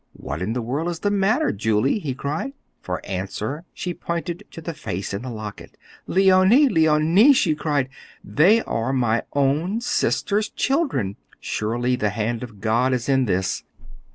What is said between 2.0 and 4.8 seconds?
cried. For answer, she pointed to the